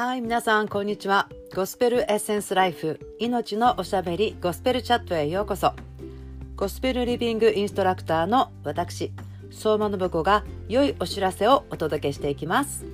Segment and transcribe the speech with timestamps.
[0.00, 1.28] はい皆さんこんにちは。
[1.54, 5.74] ゴスペルエッセンスライフ命のおしゃべりゴスペルチャットへようこそ。
[6.56, 9.12] ゴスペルリビングインストラクターの私
[9.50, 12.86] 相馬信子が良いお知らせをお届けしていきます。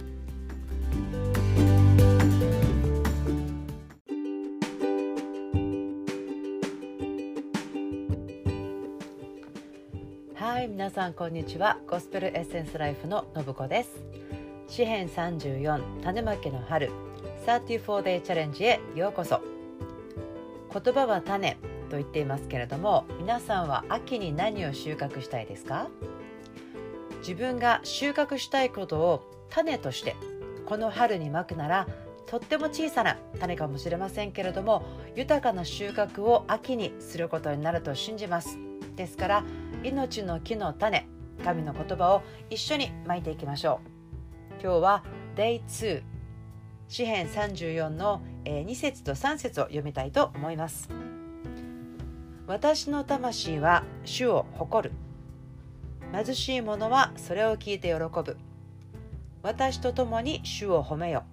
[10.34, 11.78] はい皆さんこんにちは。
[11.86, 14.25] ゴスペルエッセンスライフの信子です。
[14.69, 16.91] 詩編34種まきの春
[17.47, 19.41] 34 day チャレンジへようこそ。
[20.73, 21.56] 言葉は種
[21.89, 25.89] と言っていますけれども皆さんは秋に何を収穫したいですか？
[27.20, 30.16] 自分が収穫したいことを種として
[30.67, 31.87] この春にまくなら
[32.27, 34.83] とっても小さな種かもしれませんけれども
[35.14, 38.59] 豊かな収穫を秋にすることになると信じます。
[38.97, 39.45] ですから
[39.84, 41.09] 命の木の種
[41.45, 43.95] 神の言葉を一緒にまいていきましょう。
[44.62, 45.04] 今日は
[45.36, 46.02] Day2
[46.88, 50.88] 詩編34の2節と3節を読みたいと思います。
[52.46, 54.94] 私の魂は主を誇る。
[56.12, 58.38] 貧しい者はそれを聞いて喜ぶ。
[59.42, 61.24] 私と共に主を褒めよ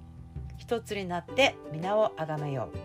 [0.57, 2.77] 一つになって皆をあがめよう。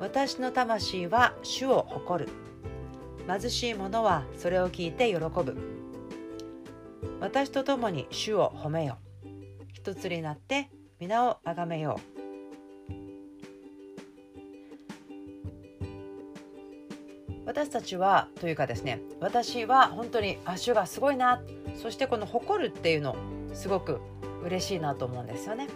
[0.00, 2.30] 私の魂は主を誇る。
[3.26, 5.73] 貧しい者はそれを聞いて喜ぶ。
[7.24, 8.98] 私と共に主を褒めよ
[9.72, 10.68] 一つになって
[11.00, 12.94] 皆をあがめよう。
[17.46, 21.40] 私たちはというかですね私は本当にあ主がすごいな。
[21.80, 23.16] そしてこの誇るっていうの
[23.54, 24.00] すごく
[24.44, 25.68] 嬉しいなと思うんですよね。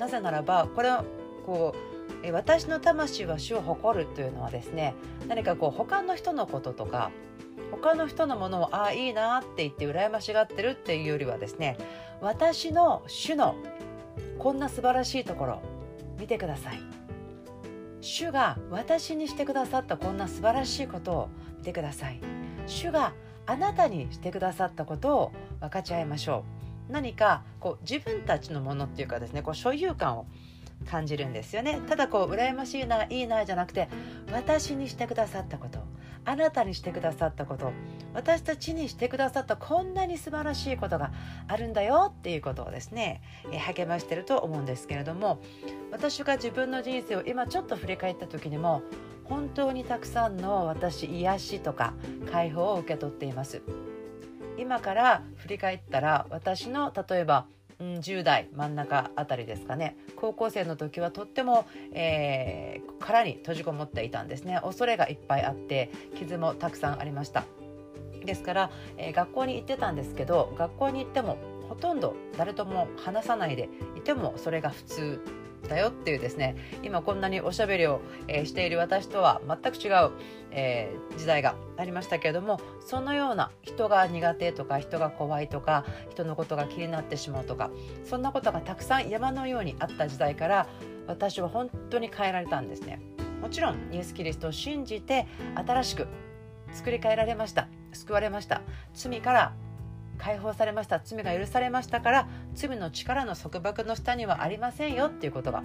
[0.00, 1.04] なぜならばこれを
[1.44, 1.74] こ
[2.24, 4.94] う私の魂は主を誇るというのはですね
[5.28, 7.10] 何かこう他の人のこととか
[7.82, 11.76] 他の人のものをああいいなって言って羨ましがってるっていうよりはですね
[12.20, 13.56] 私の主の
[14.38, 15.62] こんな素晴らしいところ
[16.18, 16.80] 見てください。
[18.00, 22.20] 主が私にしてくださったこんな素晴らしいことを見てください。
[22.66, 23.12] 主が
[23.46, 26.44] あなたにしてくださったことを分かち合いましょ
[26.88, 26.92] う。
[26.92, 30.26] 何かこう自分たちのものっていうかですねこう所有感を
[30.88, 31.80] 感じるんですよね。
[31.88, 33.88] ただこう羨ましいないいなじゃなくて
[34.32, 35.80] 私にしてくださったこと。
[36.24, 37.72] あなたにしてくださったこと
[38.14, 41.12] 私たちにしてくださったこんなに素晴らしいことが
[41.48, 45.40] あるんだよっていうことをですね、え励ましてると思うんですけれども
[45.90, 48.82] 私が自分の人生を今ちょっと振り返った時にも
[49.24, 51.94] 本当にたくさんの私癒しとか
[52.30, 53.62] 解放を受け取っています。
[54.58, 57.46] 今から振り返ったら私の例えば
[57.82, 59.96] うん、10代真ん中あたりですかね。
[60.14, 64.60] 高校生の時はとっても、えー、殻に閉じこもっていたんですね。
[64.62, 67.44] 恐れがいっぱいあって傷もたくさんありました。
[68.24, 71.38] ですから、えー、学校に行ってたんですけど学校に行っても
[71.68, 80.10] ほとんど誰とも話さないでいてもそれが普通だよっていうですね今こんなにおしゃべりを、えー、している私とは全く違う、
[80.50, 87.70] えー、時代がありましたけれどもそのような人が苦手とか人が怖いとか人のことが気になってしまうとか
[88.04, 90.68] そんなことがたくさん山のようにあった時代から
[91.06, 93.00] 私は本当に変えられたんですね。
[93.40, 96.06] もちろんイエス・キリストを信じて新しく
[96.72, 97.68] 作り変えられました。
[97.92, 98.62] 救われました。
[98.94, 99.52] 罪から
[100.18, 101.00] 解放されました。
[101.02, 105.06] 罪が許されましたから罪の力の束縛の下にはありませんよ。
[105.06, 105.62] っていうことが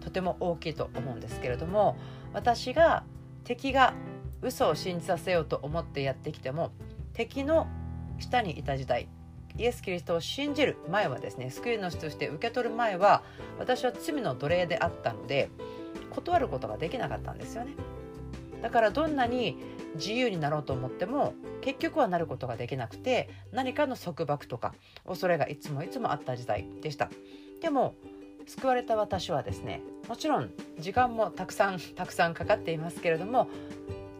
[0.00, 1.96] とても大きいと思うんですけれども
[2.32, 3.04] 私が
[3.44, 3.94] 敵が
[4.42, 6.70] 嘘を信じさせようと思ってやってきても
[7.12, 7.66] 敵の
[8.18, 9.08] 下にいた時代
[9.56, 13.22] イエス・キリストを信じる前はですね救い主として受け取る前は
[13.58, 15.50] 私は罪の奴隷であったので
[16.10, 17.72] 断ることができなかったんですよね。
[18.62, 19.56] だからどんなに
[19.98, 24.74] 自由になろうと思っても結局はなることができなくて何かの束縛とか
[25.06, 27.10] 恐れがいつもいつもあった時代でした。
[27.60, 27.94] でも
[28.46, 33.48] 救われた私はですねもちろん時間もたくさんたくさんかかっていますけれども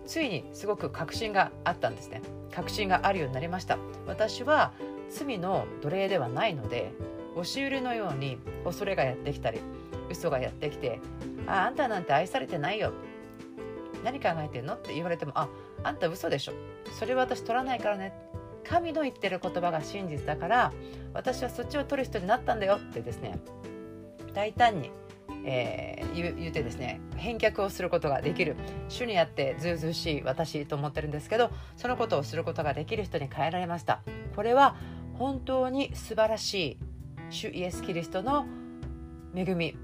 [0.05, 2.21] ついにすごく確信があったんですね。
[2.53, 3.79] 確信があるようになりました。
[4.07, 4.73] 私は
[5.11, 6.93] 罪の奴隷ではないので
[7.35, 9.61] 押し売りのように恐れがやってきたり
[10.11, 11.01] 嘘がやってきて
[11.47, 12.93] ああんたなんて愛されてないよ。
[14.05, 14.75] 何考えてんの？
[14.75, 15.49] って言われてもあ
[15.83, 16.53] あんた嘘でしょ。
[16.99, 18.13] それは私取らないからね。
[18.65, 20.73] 神の言ってる言葉が真実だから
[21.15, 22.77] 私はそっちを取る人になったんだよ。
[22.77, 23.39] ってですね
[24.35, 24.91] 大胆に、
[25.45, 28.57] えー、言言うてですね返却をすることができる。
[28.89, 34.03] 主にあってずうずうしい私と思ってるんですけどそのことをすることができる人に変えられました。
[34.37, 34.77] これは
[35.15, 36.79] 本当に素晴らしい
[37.31, 38.47] 主イエス・キリストの
[39.35, 39.77] 恵み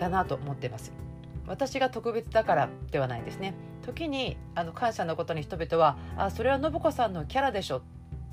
[0.00, 0.92] だなと思っています。
[1.46, 3.54] 私が特別だからではないですね。
[3.82, 7.82] 時にあの感謝のことに人々は「あそれは信子さんのキャラでしょ」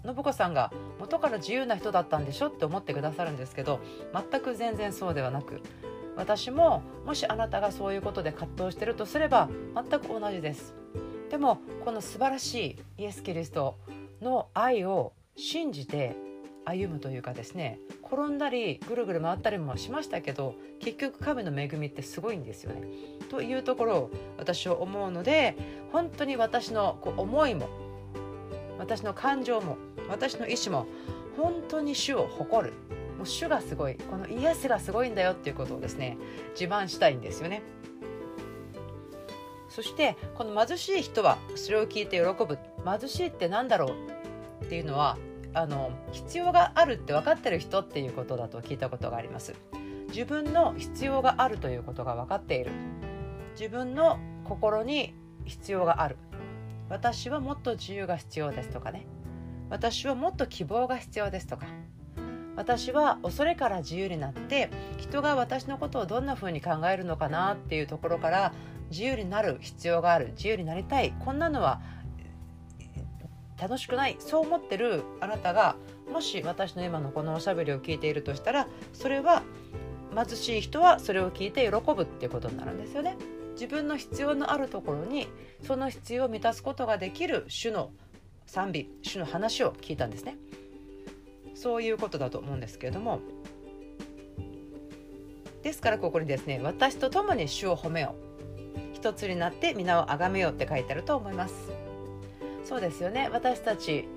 [0.05, 2.47] 信子さんが元から自由な人だったんでしょ。
[2.47, 3.79] って思ってくださるんですけど
[4.13, 5.61] 全く全然そうではなく
[6.15, 10.75] 私ももしあなたがそういうことで葛藤してるとすれば全く同じです。
[11.29, 13.77] でもこの素晴らしいイエス・キリスト
[14.21, 16.15] の愛を信じて
[16.65, 22.81] 歩むというかですね転んだりぐるぐる回ったりもしましたけど結局神の恵みってすごいんですよね。
[23.29, 25.55] というところを私は思うので
[25.91, 27.69] 本当に私のこう思いも
[28.77, 29.77] 私の感情も
[30.09, 30.85] 私の意志も
[31.35, 32.73] 本当に主を誇る
[33.17, 36.17] もう主がすごいこのイエスがすごいんだよっていうことをですね
[36.51, 37.61] 自慢したいんですよね。
[39.69, 42.57] そしてこの貧しい人はそれを聞いて喜ぶ
[42.99, 43.93] 貧しいって何だろ
[44.61, 45.17] うっていうのは
[45.55, 49.53] あの必要があるって分かってる人っていうことだと聞いたことがあります。
[50.09, 52.71] 自分の必要があるということが分かっている。
[53.57, 55.13] 自分の心に
[55.45, 56.17] 必要がある。
[56.89, 59.07] 私はもっと自由が必要ですとかね。
[59.69, 61.65] 私はもっと希望が必要ですとか。
[62.57, 68.53] 私は恐れから自由になって人が私のことをどんな風に考えるのかなっていうところから
[68.91, 70.33] 自由になる必要がある。
[70.35, 71.13] 自由になりたい。
[71.23, 71.81] こんなのは
[73.59, 75.75] 楽しくないそう思ってるあなたが
[76.11, 79.43] もし私の今のこのおしゃべりを聞いているとしたらそれは
[80.15, 83.17] 貧しい人はそれを聞いて喜ぶっていうことになるんですよね。
[83.53, 85.27] 自分の必要のあるところに
[85.65, 87.91] その必要を満たすことができる主の
[88.45, 90.37] 賛美主の話を聞いたんですね。
[91.53, 93.21] そういうことだと思うんですけれども
[95.63, 98.13] ですからここにですね私と共に主を褒めよ
[98.73, 101.84] う一つになって皆を崇めようって書いてあると思います。
[102.65, 103.29] そうですよね。
[103.31, 104.07] 私たち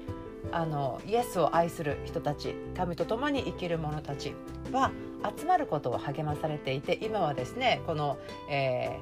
[0.50, 4.34] あのイエスを愛する人たち神と共に生きる者たち
[4.72, 4.92] は
[5.36, 8.18] 集まることを励まされていて今はですねこの、
[8.50, 8.98] え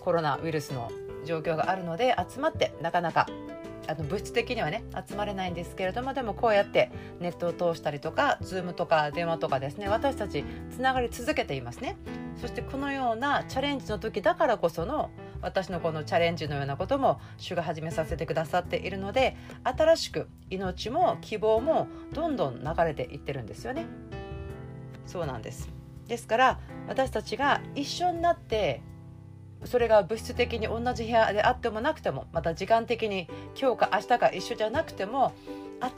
[0.00, 0.90] ー、コロナウイルスの
[1.26, 3.26] 状況があるので集まってなかなか
[3.86, 6.90] あの物質的にはね集まれないんですけれどもでもこうやって
[7.20, 11.96] ネットを通したりとか Zoom とか電話とかですね私たちつながり続けていますね。
[12.40, 15.10] そしてこのようなチャレンジの時だからこその
[15.42, 23.86] 私のこのチャレンジのようなことも主が始めさせてくださっているので新しく命も希望もどんどん流れていってるんですよね。
[25.06, 25.68] そうなんです。
[26.06, 28.82] ですから私たちが一緒になって
[29.64, 33.28] それが物質的に同じ部屋であってもなくてもまた時間的に
[33.60, 35.32] 今日か明日か一緒じゃなくても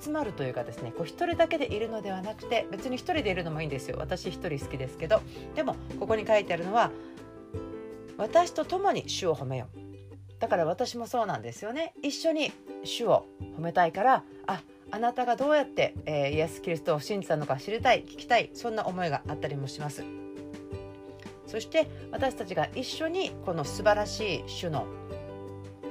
[0.03, 3.97] 集まるというかですねこう一人だけでいるのではなくて別に一人でいるのもいいんですよ。
[3.99, 5.21] 私一人好きですけど
[5.55, 6.91] でもここに書いてあるのは
[8.21, 9.67] 私と共に主を褒めよ
[10.39, 11.93] だから私もそうなんですよね。
[12.03, 12.51] 一緒に
[12.83, 13.27] 主を
[13.59, 20.05] 褒めたいからああなたがどうやって、えー、イエス・キリストを信じたのか知りたい聞きたいそんな思いがあったりもします。
[21.47, 24.87] そして私たちが一緒にこの素晴らしい主の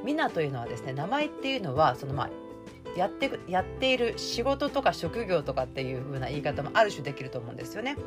[0.04, 2.30] 皆というのはですね名前っていうのはそのまあ
[2.98, 7.98] やってやっている仕事とか職業とかっていう風な言い方もある種できると思うんですよね。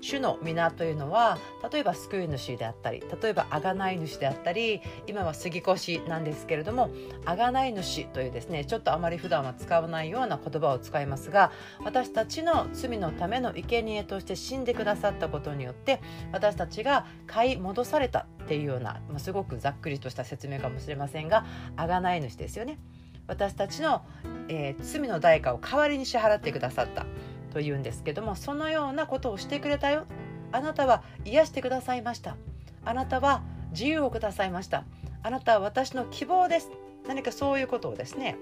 [0.00, 1.38] 主の皆というのは
[1.72, 6.90] 例えば救い主であったり例えば贖い主であったり今は杉越なんですけれども
[7.24, 11.52] 贖い主というですねちょっとあまり普段は使わないような言葉を使いますが
[11.84, 16.00] 私たちの罪のための生贄として死んでくださったことによって
[16.32, 21.44] 私たちが買い戻されたっていうような、まあ、すごくざっくりとした説明かもしれませんが
[21.76, 22.78] 贖い主ですよね。
[23.28, 24.02] 私たちの、
[24.48, 27.06] えー、罪の代価を代わりに支払ってくださった
[27.48, 30.04] というんですけどもそのようなことをしてくれたよ。
[30.50, 32.36] あなたは癒してくださいました。
[32.84, 34.84] あなたは自由をくださいました。
[35.22, 36.70] あなたは私の希望です。
[37.06, 38.36] 何かそういうことをですね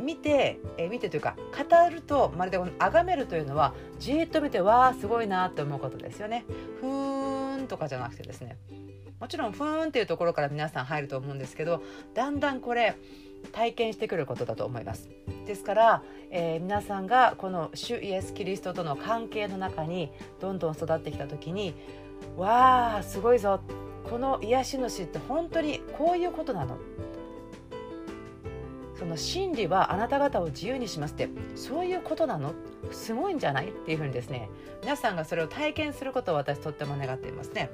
[0.00, 6.44] 見て、えー、見てというか語るとまるでこの崇めるというのはじっと見てわあすごいなって思うことですよね。
[6.80, 8.56] ふーんとかじゃなくてですね。
[9.20, 11.82] もちろんふーんっていうところから皆さん入ると思うんですけど
[12.14, 12.96] だんだんこれ
[13.52, 15.08] 体験してくることだと思います。
[15.46, 21.74] ですから、えー、皆さんがこの主イエス・キリストとの関係の中にどんどん育ってきた時に
[22.36, 23.60] わあすごいぞ
[24.08, 26.76] この癒し主って本当にこういうことなの。
[28.98, 32.52] その真理はあなた方を自由にしますってそういうことなの？
[32.90, 33.68] すごいんじゃない？
[33.68, 34.50] っていうふうにですね
[34.82, 37.70] 皆さんがそれを体験することを私とっても願っていますね。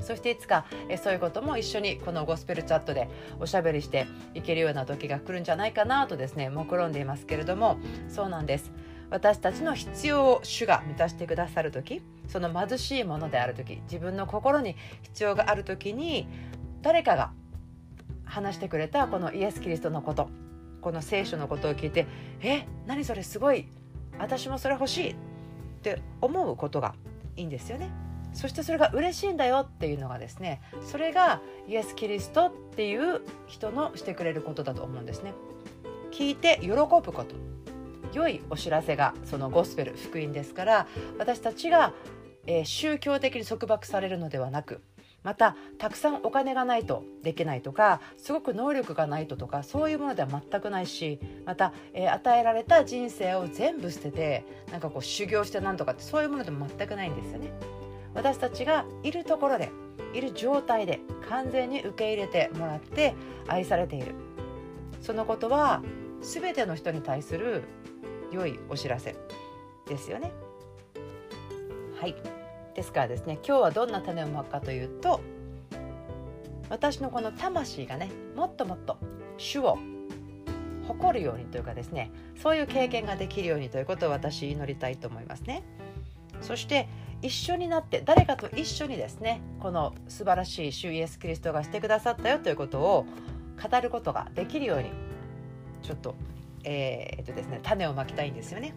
[0.00, 3.08] そしていつかえそういうことも一緒にこのゴスペルチャットで
[3.40, 7.78] おしゃべりしていけるような時が来るんじゃないかなとですね目論んでいますけれども
[8.08, 8.72] そうなんです
[9.10, 16.28] 私たちの必要を主が満たしてくださる時その貧しいものである時自分の心に必要がある時に
[16.82, 17.32] 誰かが
[18.24, 20.28] 話してくれたこのイエス・キリストのこと
[20.80, 22.06] この聖書のことを聞いて
[22.42, 23.66] 「え何それすごい
[24.18, 25.14] 私もそれ欲しい」っ
[25.82, 26.94] て思うことが
[27.36, 28.07] いいんですよね。
[28.32, 35.34] そしてそれが嬉しいんだよっていうのがですねそれがイエス・キリストっていう人のしてくれることだと思うんですね。
[36.10, 37.36] 聞いて喜ぶこと
[38.12, 40.86] 良いお知らせがそのゴスペル福音ですから
[41.18, 41.92] 私たちが、
[42.46, 44.80] えー、宗教的に束縛されるのではなく
[45.22, 57.52] またたくさんお金がないとできないとかすごく能力がないととかそういうものでは全くないしまた、えー、与えられた人生を全部捨ててなんかこう修行してなんとかってそういうものでも全くないんですよね。
[58.18, 59.70] 私たちがいるところで
[60.12, 60.98] いる状態で
[61.28, 63.14] 完全に受け入れてもらって
[63.46, 64.12] 愛されている
[65.00, 65.84] そのことは
[66.20, 67.62] 全ての人に対する
[68.32, 69.14] 良いお知らせ
[69.86, 70.32] ですよね。
[72.00, 72.16] はい
[72.74, 75.20] ですからですね今日はどんな種をまくかというと
[76.68, 78.98] 私のこの魂がねもっともっと
[79.36, 79.78] 主を
[80.88, 82.10] 誇るようにというかですね
[82.42, 85.62] そういう経験ができるようにということを私祈りたいと思いますね。
[86.40, 86.88] そして
[87.22, 93.06] 一緒になって誰かと一緒にですねこの素晴らしい主イエス・キリストがしてくださったよということを
[93.60, 94.90] 語ることができるように
[95.82, 96.14] ちょっと
[96.64, 98.74] えー、っとですね種をまきたいんですよね。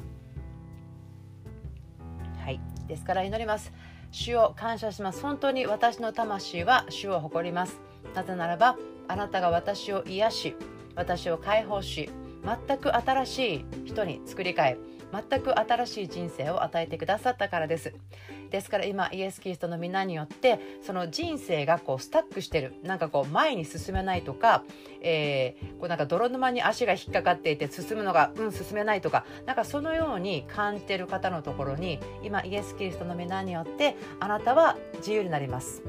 [2.44, 2.60] はい。
[2.88, 3.72] ですから祈ります。
[4.12, 5.22] 主を感謝します。
[5.22, 7.80] 本当に私の魂は主を誇ります。
[8.16, 10.56] なぜならばあなたが私を癒し
[10.96, 12.10] 私を解放し
[12.68, 14.78] 全く新しい人に作り変え
[15.12, 17.94] 全く新しい人生を与えてくださったからです。
[18.50, 22.74] ですから今イエス・キリストの皆によってその人生がこうスタックしてる。
[22.84, 24.64] なんかこう前に進めないとか、
[25.02, 35.84] えー、こうなんか泥沼に足が引っかかっていて進むのがうん進めないとかなんかそのように感じてる方のところに今イエス・キリストの皆によってあなたは自由になります。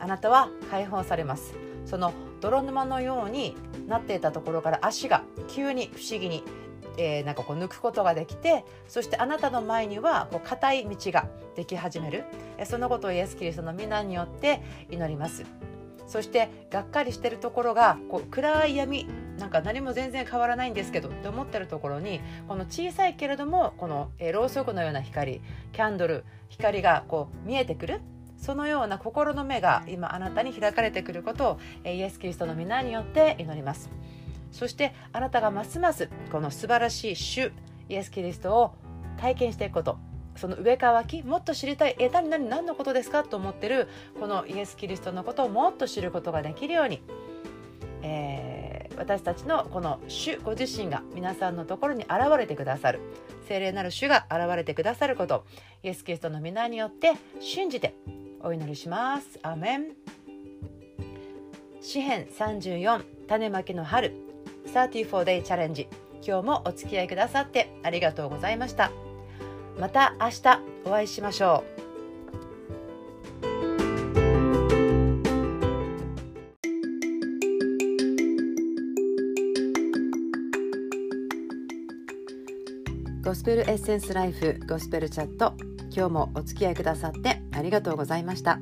[0.00, 1.54] あなたは解放されます。
[1.84, 3.56] その泥沼のように
[3.86, 6.44] なっていたところから足が急に不思議に
[6.98, 12.24] えー、なんかこう抜くことができてそしてあなたの前にはこう硬い道ができ始める。
[12.64, 15.44] そのことをイエス・キリストの皆によって祈ります。
[16.06, 19.06] そしてがっかりしてるところがこう暗い闇
[19.38, 28.00] なんか何も全然変わらないんですけどって思ってるところにこの小さいけれどもこの、えー、ろうそくのような光キャンドル光がこう見えてくる。
[28.38, 33.90] そのような心の目が今あなたに開かれてくることをイエス・キリストの皆によって祈ります。
[34.52, 37.52] そしてあなたがますますこの素晴らしい主
[37.88, 38.74] イエス・キリストを
[39.18, 39.98] 体験していくこと
[40.36, 43.88] その上かわきもっと知りたいえ何何何のことですかと思ってる
[44.20, 47.02] このイエス・キリストのことをもっと知ることができるように、
[48.02, 53.00] えー、私たちのこの主ご自身が皆さんのところに現れてくださる
[53.48, 55.44] 聖霊なる主が現れてくださること
[55.82, 57.94] イエス・キリストの皆によって信じて
[58.40, 59.40] お祈りします。
[59.42, 59.86] アメン
[61.80, 64.27] 詩編34種まきの春
[64.68, 65.88] 34 day チャレンジ。
[66.26, 68.90] 今日もお付き合いくださってありがとうございました。
[69.78, 71.78] また明日お会いしましょう。
[83.24, 85.54] ゴスペルエッセンスライフゴスペルチャット。
[85.94, 88.58] 今日もお付き合いくださってありがとうございました。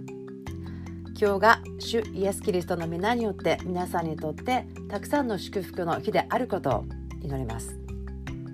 [1.18, 6.84] 今日が主イエス・キリストの皆によって皆さんにとってたくさんの祝福の日であることを
[7.22, 7.80] 祈ります。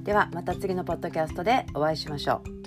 [0.04, 2.61] ではまた次のポッドキャストでお会いしましょう。